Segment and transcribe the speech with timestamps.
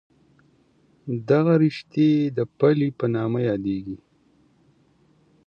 [1.29, 3.97] دغه رشتې د پلې په نامه یادېږي.